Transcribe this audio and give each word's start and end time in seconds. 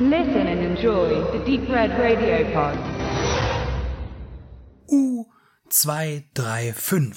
Listen 0.00 0.48
and 0.48 0.60
enjoy 0.60 1.22
the 1.30 1.38
Deep 1.46 1.68
Red 1.70 1.92
Radio 1.92 2.44
Pod. 2.52 2.76
U235. 5.70 7.14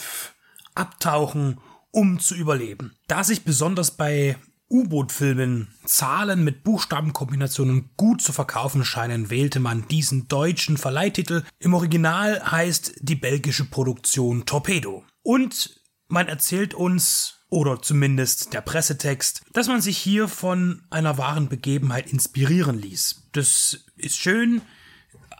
Abtauchen, 0.76 1.60
um 1.90 2.20
zu 2.20 2.36
überleben. 2.36 2.96
Da 3.08 3.24
sich 3.24 3.44
besonders 3.44 3.90
bei 3.90 4.38
U-Boot-Filmen 4.70 5.70
Zahlen 5.86 6.44
mit 6.44 6.64
Buchstabenkombinationen 6.64 7.90
gut 7.98 8.22
zu 8.22 8.32
verkaufen 8.32 8.86
scheinen, 8.86 9.32
wählte 9.32 9.60
man 9.60 9.88
diesen 9.88 10.28
deutschen 10.28 10.78
Verleihtitel. 10.78 11.42
Im 11.58 11.74
Original 11.74 12.52
heißt 12.52 13.00
die 13.02 13.16
belgische 13.16 13.66
Produktion 13.66 14.46
Torpedo. 14.46 15.04
Und 15.24 15.82
man 16.10 16.28
erzählt 16.28 16.76
uns, 16.76 17.37
oder 17.50 17.82
zumindest 17.82 18.54
der 18.54 18.62
Pressetext, 18.62 19.44
dass 19.54 19.68
man 19.68 19.82
sich 19.82 19.98
hier 19.98 20.28
von 20.28 20.84
einer 20.90 21.18
wahren 21.18 21.48
Begebenheit 21.48 22.12
inspirieren 22.12 22.80
ließ. 22.80 23.24
Das 23.32 23.86
ist 23.96 24.18
schön, 24.18 24.62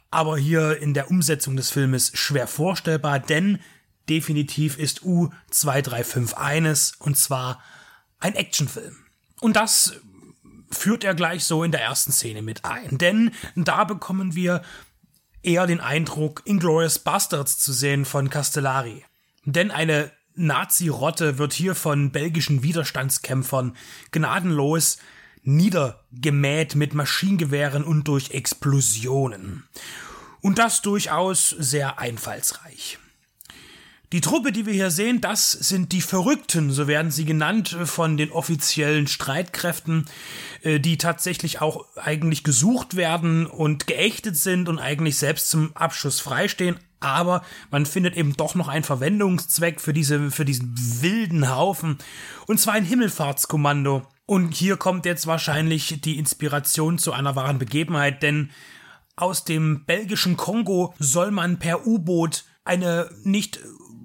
aber 0.10 0.38
hier 0.38 0.82
in 0.82 0.94
der 0.94 1.12
Umsetzung 1.12 1.56
des 1.58 1.70
Filmes 1.70 2.12
schwer 2.14 2.48
vorstellbar, 2.48 3.20
denn 3.20 3.60
definitiv 4.08 4.78
ist 4.78 5.02
U235 5.02 6.34
eines, 6.34 6.94
und 7.00 7.18
zwar 7.18 7.62
ein 8.20 8.36
Actionfilm. 8.36 8.96
Und 9.42 9.56
das 9.56 9.94
führt 10.72 11.04
er 11.04 11.14
gleich 11.14 11.44
so 11.46 11.64
in 11.64 11.72
der 11.72 11.82
ersten 11.82 12.12
Szene 12.12 12.42
mit 12.42 12.66
ein. 12.66 12.98
Denn 12.98 13.32
da 13.56 13.84
bekommen 13.84 14.36
wir 14.36 14.62
eher 15.44 15.68
den 15.68 15.80
Eindruck, 15.80 16.42
Inglourious 16.46 17.00
Bastards 17.00 17.58
zu 17.58 17.74
sehen 17.74 18.06
von 18.06 18.30
Castellari. 18.30 19.06
Denn 19.46 19.72
eine 19.72 20.12
Nazi-Rotte 20.38 21.38
wird 21.38 21.54
hier 21.54 21.76
von 21.76 22.12
belgischen 22.12 22.64
Widerstandskämpfern 22.64 23.76
gnadenlos 24.12 24.98
niedergemäht 25.44 26.76
mit 26.76 26.94
Maschinengewehren 26.94 27.84
und 27.84 28.08
durch 28.08 28.32
Explosionen. 28.32 29.64
Und 30.42 30.60
das 30.60 30.82
durchaus 30.82 31.50
sehr 31.50 32.00
einfallsreich. 32.00 33.00
Die 34.14 34.22
Truppe, 34.22 34.54
die 34.54 34.66
wir 34.66 34.74
hier 34.74 34.92
sehen, 34.92 35.20
das 35.20 35.52
sind 35.52 35.92
die 35.92 36.02
Verrückten, 36.02 36.72
so 36.72 36.88
werden 36.88 37.12
sie 37.12 37.26
genannt 37.26 37.74
äh, 37.74 37.86
von 37.86 38.16
den 38.16 38.32
offiziellen 38.32 39.08
Streitkräften, 39.08 40.06
äh, 40.62 40.80
die 40.80 40.98
tatsächlich 40.98 41.60
auch 41.60 41.86
eigentlich 41.98 42.46
gesucht 42.46 42.96
werden 42.96 43.46
und 43.46 43.86
geächtet 43.86 44.38
sind 44.38 44.70
und 44.70 44.80
eigentlich 44.80 45.18
selbst 45.18 45.50
zum 45.50 45.76
Abschuss 45.76 46.22
freistehen. 46.22 46.80
Aber 47.00 47.44
man 47.70 47.86
findet 47.86 48.18
eben 48.18 48.36
doch 48.36 48.56
noch 48.56 48.68
einen 48.68 48.84
Verwendungszweck 48.84 49.80
für 49.80 49.94
diese, 49.94 50.32
für 50.32 50.46
diesen 50.46 50.74
wilden 51.02 51.56
Haufen. 51.56 51.98
Und 52.48 52.60
zwar 52.60 52.74
ein 52.74 52.86
Himmelfahrtskommando. 52.86 54.04
Und 54.26 54.54
hier 54.54 54.78
kommt 54.78 55.06
jetzt 55.06 55.28
wahrscheinlich 55.28 56.02
die 56.02 56.18
Inspiration 56.18 56.98
zu 56.98 57.14
einer 57.14 57.36
wahren 57.36 57.60
Begebenheit, 57.60 58.24
denn 58.24 58.50
aus 59.16 59.46
dem 59.46 59.86
belgischen 59.86 60.38
Kongo 60.38 60.94
soll 61.00 61.32
man 61.32 61.60
per 61.60 61.88
U-Boot 61.88 62.46
eine 62.66 63.10
nicht 63.24 63.60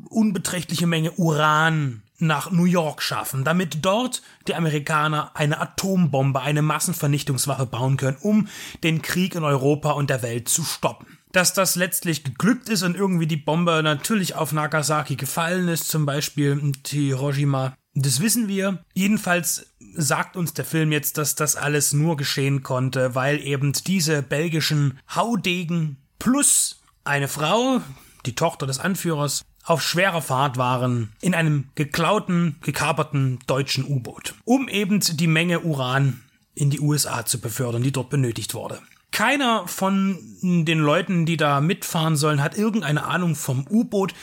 unbeträchtliche 0.08 0.86
Menge 0.86 1.12
Uran 1.12 2.02
nach 2.18 2.50
New 2.50 2.64
York 2.64 3.02
schaffen, 3.02 3.44
damit 3.44 3.84
dort 3.84 4.22
die 4.46 4.54
Amerikaner 4.54 5.32
eine 5.34 5.60
Atombombe, 5.60 6.40
eine 6.40 6.62
Massenvernichtungswaffe 6.62 7.66
bauen 7.66 7.96
können, 7.96 8.16
um 8.20 8.48
den 8.84 9.02
Krieg 9.02 9.34
in 9.34 9.44
Europa 9.44 9.90
und 9.90 10.08
der 10.08 10.22
Welt 10.22 10.48
zu 10.48 10.62
stoppen. 10.62 11.18
Dass 11.32 11.54
das 11.54 11.76
letztlich 11.76 12.24
geglückt 12.24 12.68
ist 12.68 12.82
und 12.82 12.96
irgendwie 12.96 13.26
die 13.26 13.36
Bombe 13.36 13.82
natürlich 13.82 14.34
auf 14.34 14.52
Nagasaki 14.52 15.16
gefallen 15.16 15.68
ist, 15.68 15.88
zum 15.88 16.04
Beispiel 16.06 16.72
Hiroshima, 16.86 17.74
das 17.94 18.20
wissen 18.20 18.48
wir. 18.48 18.84
Jedenfalls 18.94 19.66
sagt 19.94 20.36
uns 20.36 20.54
der 20.54 20.64
Film 20.64 20.92
jetzt, 20.92 21.18
dass 21.18 21.34
das 21.34 21.56
alles 21.56 21.92
nur 21.92 22.16
geschehen 22.16 22.62
konnte, 22.62 23.14
weil 23.14 23.40
eben 23.40 23.72
diese 23.86 24.22
belgischen 24.22 24.98
Haudegen 25.14 25.96
plus 26.18 26.80
eine 27.04 27.28
Frau, 27.28 27.80
die 28.26 28.34
Tochter 28.34 28.66
des 28.66 28.78
Anführers, 28.78 29.42
auf 29.64 29.82
schwerer 29.82 30.22
Fahrt 30.22 30.56
waren 30.56 31.12
in 31.20 31.34
einem 31.34 31.68
geklauten, 31.74 32.56
gekaperten 32.62 33.38
deutschen 33.46 33.84
U-Boot, 33.84 34.34
um 34.44 34.68
eben 34.68 35.00
die 35.00 35.26
Menge 35.26 35.60
Uran 35.60 36.22
in 36.54 36.70
die 36.70 36.80
USA 36.80 37.24
zu 37.24 37.40
befördern, 37.40 37.82
die 37.82 37.92
dort 37.92 38.10
benötigt 38.10 38.54
wurde. 38.54 38.80
Keiner 39.12 39.68
von 39.68 40.18
den 40.42 40.78
Leuten, 40.78 41.26
die 41.26 41.36
da 41.36 41.60
mitfahren 41.60 42.16
sollen, 42.16 42.42
hat 42.42 42.56
irgendeine 42.56 43.04
Ahnung 43.04 43.36
vom 43.36 43.66
U-Boot. 43.68 44.14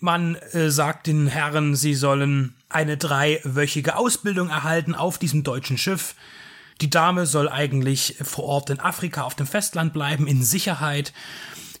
Man 0.00 0.34
äh, 0.34 0.70
sagt 0.70 1.06
den 1.06 1.26
Herren, 1.26 1.76
sie 1.76 1.94
sollen 1.94 2.54
eine 2.70 2.96
dreiwöchige 2.96 3.96
Ausbildung 3.96 4.48
erhalten 4.48 4.94
auf 4.94 5.18
diesem 5.18 5.42
deutschen 5.42 5.76
Schiff. 5.76 6.14
Die 6.80 6.88
Dame 6.88 7.26
soll 7.26 7.50
eigentlich 7.50 8.16
vor 8.22 8.44
Ort 8.44 8.70
in 8.70 8.80
Afrika 8.80 9.22
auf 9.22 9.34
dem 9.34 9.46
Festland 9.46 9.92
bleiben, 9.92 10.26
in 10.26 10.42
Sicherheit. 10.42 11.12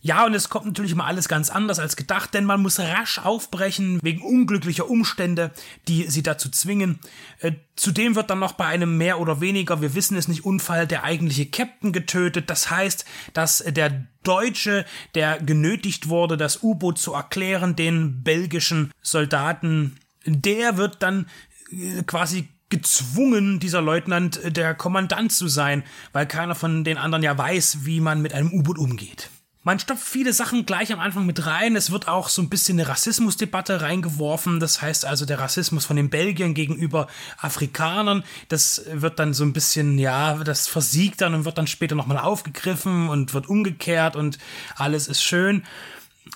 Ja, 0.02 0.24
und 0.24 0.32
es 0.32 0.48
kommt 0.48 0.64
natürlich 0.64 0.94
mal 0.94 1.06
alles 1.06 1.28
ganz 1.28 1.50
anders 1.50 1.78
als 1.78 1.94
gedacht, 1.94 2.32
denn 2.32 2.44
man 2.44 2.62
muss 2.62 2.78
rasch 2.78 3.18
aufbrechen 3.18 3.98
wegen 4.02 4.22
unglücklicher 4.22 4.88
Umstände, 4.88 5.50
die 5.88 6.10
sie 6.10 6.22
dazu 6.22 6.48
zwingen. 6.48 7.00
Äh, 7.40 7.52
zudem 7.76 8.14
wird 8.14 8.30
dann 8.30 8.38
noch 8.38 8.52
bei 8.52 8.64
einem 8.64 8.96
mehr 8.96 9.20
oder 9.20 9.42
weniger, 9.42 9.82
wir 9.82 9.94
wissen 9.94 10.16
es 10.16 10.26
nicht, 10.26 10.46
Unfall 10.46 10.86
der 10.86 11.04
eigentliche 11.04 11.46
Captain 11.46 11.92
getötet. 11.92 12.48
Das 12.48 12.70
heißt, 12.70 13.04
dass 13.34 13.62
der 13.66 14.06
Deutsche, 14.22 14.86
der 15.14 15.38
genötigt 15.38 16.08
wurde, 16.08 16.38
das 16.38 16.62
U-Boot 16.62 16.98
zu 16.98 17.12
erklären, 17.12 17.76
den 17.76 18.22
belgischen 18.22 18.92
Soldaten, 19.02 19.96
der 20.24 20.78
wird 20.78 21.02
dann 21.02 21.26
äh, 21.70 22.02
quasi 22.04 22.48
gezwungen, 22.70 23.60
dieser 23.60 23.82
Leutnant 23.82 24.42
äh, 24.42 24.50
der 24.50 24.74
Kommandant 24.74 25.32
zu 25.32 25.46
sein, 25.46 25.82
weil 26.12 26.26
keiner 26.26 26.54
von 26.54 26.84
den 26.84 26.96
anderen 26.96 27.22
ja 27.22 27.36
weiß, 27.36 27.84
wie 27.84 28.00
man 28.00 28.22
mit 28.22 28.32
einem 28.32 28.50
U-Boot 28.50 28.78
umgeht. 28.78 29.28
Man 29.62 29.78
stopft 29.78 30.08
viele 30.08 30.32
Sachen 30.32 30.64
gleich 30.64 30.90
am 30.90 31.00
Anfang 31.00 31.26
mit 31.26 31.44
rein. 31.44 31.76
Es 31.76 31.90
wird 31.90 32.08
auch 32.08 32.30
so 32.30 32.40
ein 32.40 32.48
bisschen 32.48 32.80
eine 32.80 32.88
Rassismusdebatte 32.88 33.82
reingeworfen. 33.82 34.58
Das 34.58 34.80
heißt 34.80 35.04
also 35.04 35.26
der 35.26 35.38
Rassismus 35.38 35.84
von 35.84 35.96
den 35.96 36.08
Belgiern 36.08 36.54
gegenüber 36.54 37.08
Afrikanern. 37.36 38.24
Das 38.48 38.82
wird 38.90 39.18
dann 39.18 39.34
so 39.34 39.44
ein 39.44 39.52
bisschen, 39.52 39.98
ja, 39.98 40.34
das 40.44 40.66
versiegt 40.66 41.20
dann 41.20 41.34
und 41.34 41.44
wird 41.44 41.58
dann 41.58 41.66
später 41.66 41.94
nochmal 41.94 42.16
aufgegriffen 42.16 43.10
und 43.10 43.34
wird 43.34 43.50
umgekehrt 43.50 44.16
und 44.16 44.38
alles 44.76 45.08
ist 45.08 45.22
schön. 45.22 45.62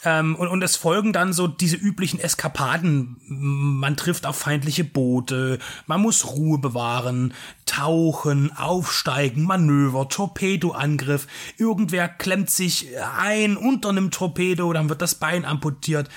Ähm, 0.05 0.37
und, 0.37 0.49
und 0.49 0.63
es 0.63 0.77
folgen 0.77 1.13
dann 1.13 1.33
so 1.33 1.47
diese 1.47 1.77
üblichen 1.77 2.21
Eskapaden. 2.21 3.17
Man 3.27 3.97
trifft 3.97 4.27
auf 4.27 4.37
feindliche 4.37 4.85
Boote, 4.85 5.59
man 5.87 6.01
muss 6.01 6.27
Ruhe 6.27 6.59
bewahren, 6.59 7.33
tauchen, 7.75 8.57
aufsteigen, 8.57 9.43
Manöver, 9.43 10.09
Torpedoangriff. 10.09 11.27
Irgendwer 11.57 12.09
klemmt 12.09 12.51
sich 12.51 12.89
ein 13.19 13.57
unter 13.57 13.89
einem 13.89 14.11
Torpedo, 14.11 14.73
dann 14.73 14.89
wird 14.89 15.03
das 15.03 15.17
Bein 15.17 15.45
amputiert. 15.45 16.09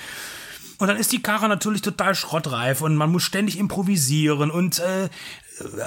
Und 0.78 0.86
dann 0.86 0.96
ist 0.96 1.10
die 1.10 1.22
Karre 1.22 1.48
natürlich 1.48 1.82
total 1.82 2.14
schrottreif 2.14 2.82
und 2.82 2.94
man 2.94 3.10
muss 3.10 3.24
ständig 3.24 3.58
improvisieren 3.58 4.50
und 4.52 4.78
äh, 4.78 5.08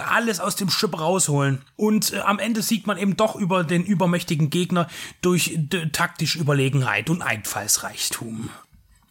alles 0.10 0.42
aus 0.42 0.58
dem 0.58 0.68
Chip 0.68 1.00
rausholen. 1.00 1.62
Und 1.78 2.12
äh, 2.12 2.20
am 2.20 2.40
Ende 2.40 2.62
siegt 2.62 2.88
man 2.88 2.98
eben 2.98 3.16
doch 3.16 3.36
über 3.36 3.64
den 3.64 3.86
übermächtigen 3.86 4.50
Gegner 4.50 4.90
durch 5.22 5.58
taktische 5.94 6.40
Überlegenheit 6.40 7.10
und 7.10 7.22
Einfallsreichtum. 7.22 8.50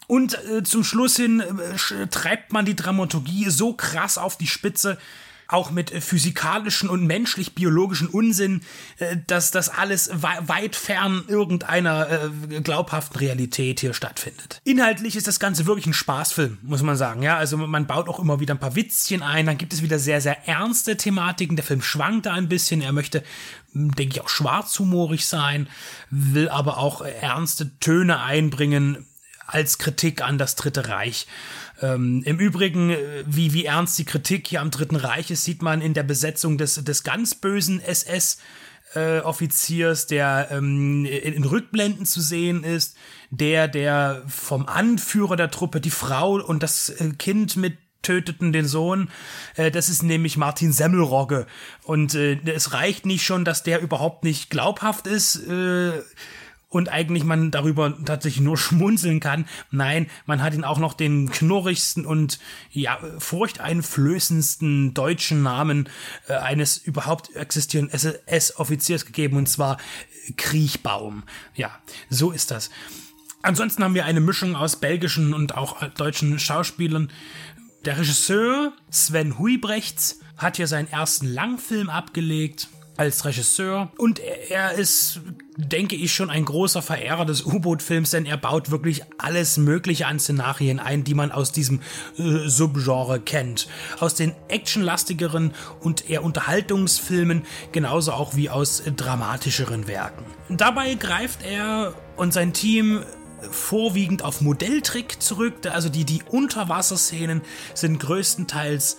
Und 0.06 0.36
äh, 0.44 0.62
zum 0.62 0.84
Schluss 0.84 1.16
hin 1.16 1.40
äh, 1.40 2.06
treibt 2.08 2.52
man 2.52 2.66
die 2.66 2.76
Dramaturgie 2.76 3.48
so 3.48 3.72
krass 3.72 4.18
auf 4.18 4.36
die 4.36 4.48
Spitze, 4.48 4.98
auch 5.52 5.70
mit 5.70 5.92
äh, 5.92 6.00
physikalischen 6.00 6.88
und 6.88 7.06
menschlich-biologischen 7.06 8.08
Unsinn, 8.08 8.62
äh, 8.98 9.16
dass 9.26 9.50
das 9.50 9.68
alles 9.68 10.10
weit 10.12 10.76
fern 10.76 11.24
irgendeiner 11.28 12.08
äh, 12.10 12.60
glaubhaften 12.60 13.18
Realität 13.18 13.80
hier 13.80 13.94
stattfindet. 13.94 14.60
Inhaltlich 14.64 15.16
ist 15.16 15.26
das 15.26 15.40
Ganze 15.40 15.66
wirklich 15.66 15.86
ein 15.86 15.94
Spaßfilm, 15.94 16.58
muss 16.62 16.82
man 16.82 16.96
sagen. 16.96 17.22
Ja, 17.22 17.36
also 17.36 17.56
man 17.56 17.86
baut 17.86 18.08
auch 18.08 18.18
immer 18.18 18.40
wieder 18.40 18.54
ein 18.54 18.60
paar 18.60 18.76
Witzchen 18.76 19.22
ein, 19.22 19.46
dann 19.46 19.58
gibt 19.58 19.72
es 19.72 19.82
wieder 19.82 19.98
sehr, 19.98 20.20
sehr 20.20 20.48
ernste 20.48 20.96
Thematiken. 20.96 21.56
Der 21.56 21.64
Film 21.64 21.82
schwankt 21.82 22.26
da 22.26 22.32
ein 22.32 22.48
bisschen. 22.48 22.80
Er 22.80 22.92
möchte 22.92 23.22
hm, 23.72 23.94
denke 23.94 24.16
ich, 24.16 24.20
auch 24.22 24.28
schwarzhumorig 24.28 25.26
sein, 25.26 25.68
will 26.10 26.48
aber 26.48 26.78
auch 26.78 27.02
ernste 27.02 27.78
Töne 27.78 28.20
einbringen 28.20 29.06
als 29.52 29.78
Kritik 29.78 30.22
an 30.22 30.38
das 30.38 30.54
Dritte 30.56 30.88
Reich. 30.88 31.26
Ähm, 31.82 32.22
Im 32.24 32.38
Übrigen, 32.38 32.90
äh, 32.90 33.24
wie, 33.26 33.52
wie 33.52 33.64
ernst 33.64 33.98
die 33.98 34.04
Kritik 34.04 34.48
hier 34.48 34.60
am 34.60 34.70
Dritten 34.70 34.96
Reich 34.96 35.30
ist, 35.30 35.44
sieht 35.44 35.62
man 35.62 35.80
in 35.80 35.94
der 35.94 36.02
Besetzung 36.02 36.58
des, 36.58 36.82
des 36.82 37.02
ganz 37.02 37.34
bösen 37.34 37.80
SS. 37.80 38.38
Äh, 38.92 39.20
Offiziers, 39.20 40.08
der 40.08 40.48
ähm, 40.50 41.04
in, 41.04 41.32
in 41.32 41.44
Rückblenden 41.44 42.06
zu 42.06 42.20
sehen 42.20 42.64
ist, 42.64 42.96
der, 43.30 43.68
der 43.68 44.24
vom 44.26 44.66
Anführer 44.66 45.36
der 45.36 45.52
Truppe 45.52 45.80
die 45.80 45.90
Frau 45.90 46.44
und 46.44 46.64
das 46.64 46.88
äh, 46.88 47.12
Kind 47.16 47.54
mit 47.54 47.78
töteten 48.02 48.52
den 48.52 48.66
Sohn. 48.66 49.08
Äh, 49.56 49.70
das 49.70 49.88
ist 49.88 50.02
nämlich 50.02 50.36
Martin 50.36 50.72
Semmelrogge. 50.72 51.46
Und 51.84 52.14
äh, 52.14 52.40
es 52.46 52.72
reicht 52.72 53.06
nicht 53.06 53.24
schon, 53.24 53.44
dass 53.44 53.62
der 53.62 53.80
überhaupt 53.80 54.24
nicht 54.24 54.50
glaubhaft 54.50 55.06
ist. 55.06 55.36
Äh, 55.46 56.02
und 56.70 56.88
eigentlich 56.88 57.24
man 57.24 57.50
darüber 57.50 57.94
tatsächlich 58.04 58.40
nur 58.40 58.56
schmunzeln 58.58 59.20
kann. 59.20 59.44
Nein, 59.70 60.06
man 60.24 60.42
hat 60.42 60.54
ihn 60.54 60.64
auch 60.64 60.78
noch 60.78 60.94
den 60.94 61.30
knurrigsten 61.30 62.06
und 62.06 62.38
ja, 62.70 62.98
furchteinflößendsten 63.18 64.94
deutschen 64.94 65.42
Namen 65.42 65.88
äh, 66.28 66.34
eines 66.34 66.78
überhaupt 66.78 67.34
existierenden 67.36 67.92
SS-Offiziers 67.94 69.04
gegeben 69.04 69.36
und 69.36 69.48
zwar 69.48 69.76
Kriechbaum. 70.36 71.24
Ja, 71.54 71.70
so 72.08 72.30
ist 72.30 72.50
das. 72.50 72.70
Ansonsten 73.42 73.82
haben 73.82 73.94
wir 73.94 74.04
eine 74.04 74.20
Mischung 74.20 74.54
aus 74.54 74.76
belgischen 74.76 75.34
und 75.34 75.56
auch 75.56 75.82
deutschen 75.90 76.38
Schauspielern. 76.38 77.10
Der 77.84 77.98
Regisseur 77.98 78.74
Sven 78.90 79.38
Huibrechts 79.38 80.20
hat 80.36 80.56
hier 80.56 80.66
seinen 80.66 80.88
ersten 80.88 81.26
Langfilm 81.26 81.88
abgelegt 81.88 82.68
als 83.00 83.24
Regisseur 83.24 83.90
und 83.96 84.20
er 84.50 84.72
ist, 84.72 85.20
denke 85.56 85.96
ich, 85.96 86.12
schon 86.12 86.28
ein 86.28 86.44
großer 86.44 86.82
Verehrer 86.82 87.24
des 87.24 87.46
U-Boot-Films, 87.46 88.10
denn 88.10 88.26
er 88.26 88.36
baut 88.36 88.70
wirklich 88.70 89.04
alles 89.16 89.56
Mögliche 89.56 90.06
an 90.06 90.20
Szenarien 90.20 90.78
ein, 90.78 91.02
die 91.02 91.14
man 91.14 91.32
aus 91.32 91.50
diesem 91.50 91.80
äh, 92.18 92.46
Subgenre 92.46 93.18
kennt. 93.18 93.68
Aus 94.00 94.16
den 94.16 94.34
actionlastigeren 94.48 95.54
und 95.80 96.10
eher 96.10 96.22
Unterhaltungsfilmen, 96.22 97.44
genauso 97.72 98.12
auch 98.12 98.36
wie 98.36 98.50
aus 98.50 98.82
dramatischeren 98.84 99.88
Werken. 99.88 100.26
Dabei 100.50 100.92
greift 100.92 101.42
er 101.42 101.94
und 102.16 102.34
sein 102.34 102.52
Team 102.52 103.02
vorwiegend 103.50 104.22
auf 104.22 104.42
Modelltrick 104.42 105.22
zurück, 105.22 105.54
also 105.72 105.88
die, 105.88 106.04
die 106.04 106.22
Unterwasserszenen 106.30 107.40
sind 107.72 107.98
größtenteils 107.98 108.98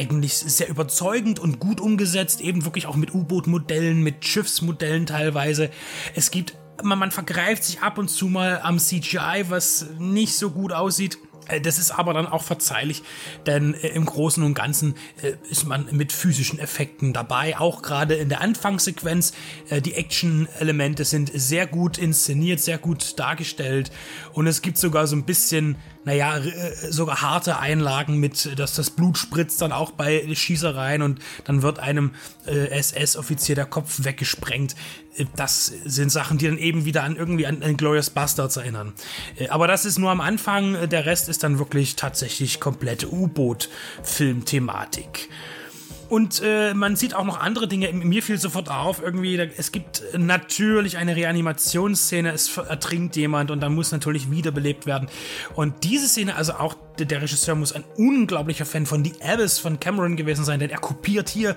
eigentlich 0.00 0.34
sehr 0.34 0.70
überzeugend 0.70 1.38
und 1.38 1.60
gut 1.60 1.78
umgesetzt, 1.78 2.40
eben 2.40 2.64
wirklich 2.64 2.86
auch 2.86 2.96
mit 2.96 3.14
U-Boot-Modellen, 3.14 4.02
mit 4.02 4.24
Schiffsmodellen 4.24 5.04
teilweise. 5.04 5.68
Es 6.14 6.30
gibt, 6.30 6.54
man, 6.82 6.98
man 6.98 7.10
vergreift 7.10 7.64
sich 7.64 7.82
ab 7.82 7.98
und 7.98 8.08
zu 8.08 8.28
mal 8.28 8.60
am 8.62 8.78
CGI, 8.78 9.44
was 9.48 9.86
nicht 9.98 10.36
so 10.36 10.50
gut 10.50 10.72
aussieht. 10.72 11.18
Äh, 11.48 11.60
das 11.60 11.78
ist 11.78 11.90
aber 11.90 12.14
dann 12.14 12.26
auch 12.26 12.42
verzeihlich, 12.42 13.02
denn 13.44 13.74
äh, 13.74 13.88
im 13.88 14.06
Großen 14.06 14.42
und 14.42 14.54
Ganzen 14.54 14.94
äh, 15.22 15.32
ist 15.50 15.66
man 15.66 15.86
mit 15.92 16.12
physischen 16.12 16.58
Effekten 16.58 17.12
dabei, 17.12 17.58
auch 17.58 17.82
gerade 17.82 18.14
in 18.14 18.30
der 18.30 18.40
Anfangssequenz. 18.40 19.32
Die 19.84 19.94
Action-Elemente 19.94 21.04
sind 21.04 21.30
sehr 21.34 21.66
gut 21.66 21.98
inszeniert, 21.98 22.60
sehr 22.60 22.78
gut 22.78 23.18
dargestellt 23.18 23.90
und 24.32 24.46
es 24.46 24.62
gibt 24.62 24.78
sogar 24.78 25.06
so 25.06 25.16
ein 25.16 25.24
bisschen 25.24 25.76
naja, 26.04 26.38
äh, 26.38 26.90
sogar 26.90 27.22
harte 27.22 27.58
Einlagen 27.58 28.18
mit, 28.18 28.58
dass 28.58 28.74
das 28.74 28.90
Blut 28.90 29.18
spritzt 29.18 29.60
dann 29.60 29.72
auch 29.72 29.90
bei 29.90 30.34
Schießereien 30.34 31.02
und 31.02 31.20
dann 31.44 31.62
wird 31.62 31.78
einem 31.78 32.12
äh, 32.46 32.68
SS-Offizier 32.68 33.54
der 33.54 33.66
Kopf 33.66 34.04
weggesprengt. 34.04 34.74
Äh, 35.16 35.26
das 35.36 35.66
sind 35.66 36.10
Sachen, 36.10 36.38
die 36.38 36.46
dann 36.46 36.58
eben 36.58 36.84
wieder 36.84 37.02
an 37.02 37.16
irgendwie 37.16 37.46
an, 37.46 37.62
an 37.62 37.76
Glorious 37.76 38.10
Bastards 38.10 38.56
erinnern. 38.56 38.92
Äh, 39.36 39.48
aber 39.48 39.66
das 39.66 39.84
ist 39.84 39.98
nur 39.98 40.10
am 40.10 40.20
Anfang, 40.20 40.88
der 40.88 41.06
Rest 41.06 41.28
ist 41.28 41.42
dann 41.42 41.58
wirklich 41.58 41.96
tatsächlich 41.96 42.60
komplette 42.60 43.12
U-Boot-Film-Thematik. 43.12 45.28
Und 46.10 46.42
äh, 46.44 46.74
man 46.74 46.96
sieht 46.96 47.14
auch 47.14 47.24
noch 47.24 47.38
andere 47.38 47.68
Dinge. 47.68 47.92
Mir 47.92 48.22
fiel 48.24 48.36
sofort 48.36 48.68
auf, 48.68 49.00
irgendwie, 49.00 49.38
es 49.56 49.70
gibt 49.70 50.02
natürlich 50.18 50.98
eine 50.98 51.14
Reanimationsszene, 51.14 52.32
es 52.32 52.56
ertrinkt 52.56 53.14
jemand 53.14 53.52
und 53.52 53.60
dann 53.60 53.76
muss 53.76 53.92
natürlich 53.92 54.28
wiederbelebt 54.28 54.86
werden. 54.86 55.08
Und 55.54 55.84
diese 55.84 56.08
Szene, 56.08 56.34
also 56.34 56.54
auch 56.54 56.74
der 56.98 57.22
Regisseur 57.22 57.54
muss 57.54 57.72
ein 57.72 57.84
unglaublicher 57.96 58.66
Fan 58.66 58.86
von 58.86 59.04
The 59.04 59.12
Abyss 59.22 59.60
von 59.60 59.78
Cameron 59.78 60.16
gewesen 60.16 60.44
sein, 60.44 60.58
denn 60.58 60.70
er 60.70 60.78
kopiert 60.78 61.28
hier 61.28 61.54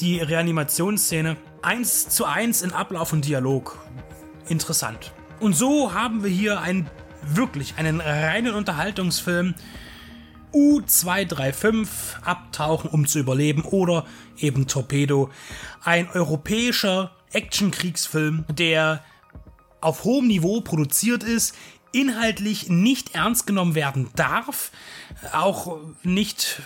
die 0.00 0.18
Reanimationsszene 0.18 1.36
eins 1.62 2.08
zu 2.08 2.24
eins 2.24 2.62
in 2.62 2.72
Ablauf 2.72 3.12
und 3.12 3.24
Dialog. 3.24 3.78
Interessant. 4.48 5.12
Und 5.38 5.54
so 5.54 5.94
haben 5.94 6.24
wir 6.24 6.30
hier 6.30 6.60
einen 6.60 6.90
wirklich 7.22 7.74
einen 7.76 8.00
reinen 8.00 8.52
Unterhaltungsfilm 8.54 9.54
U235 10.52 11.88
abtauchen, 12.24 12.90
um 12.90 13.06
zu 13.06 13.18
überleben 13.18 13.62
oder 13.62 14.06
eben 14.38 14.66
Torpedo. 14.66 15.30
Ein 15.82 16.08
europäischer 16.10 17.12
Actionkriegsfilm, 17.32 18.44
der 18.48 19.02
auf 19.80 20.04
hohem 20.04 20.28
Niveau 20.28 20.60
produziert 20.60 21.24
ist, 21.24 21.54
inhaltlich 21.92 22.68
nicht 22.68 23.14
ernst 23.14 23.46
genommen 23.46 23.74
werden 23.74 24.10
darf, 24.16 24.70
auch 25.32 25.78
nicht 26.02 26.62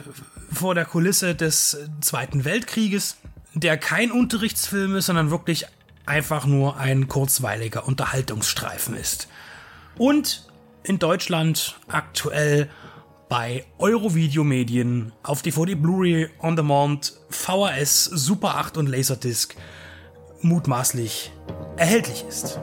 vor 0.52 0.74
der 0.74 0.84
Kulisse 0.84 1.34
des 1.34 1.76
Zweiten 2.00 2.44
Weltkrieges, 2.44 3.16
der 3.54 3.76
kein 3.76 4.12
Unterrichtsfilm 4.12 4.96
ist, 4.96 5.06
sondern 5.06 5.30
wirklich 5.30 5.66
einfach 6.04 6.46
nur 6.46 6.76
ein 6.76 7.08
kurzweiliger 7.08 7.86
Unterhaltungsstreifen 7.86 8.96
ist. 8.96 9.28
Und 9.98 10.46
in 10.84 10.98
Deutschland 10.98 11.76
aktuell 11.88 12.70
bei 13.28 13.64
Eurovideo 13.78 14.44
Medien 14.44 15.12
auf 15.22 15.42
DVD, 15.42 15.74
Blu-ray, 15.74 16.28
On 16.40 16.56
Demand, 16.56 17.14
VHS, 17.30 18.04
Super 18.04 18.56
8 18.56 18.76
und 18.76 18.88
Laserdisc 18.88 19.54
mutmaßlich 20.42 21.32
erhältlich 21.76 22.24
ist. 22.28 22.60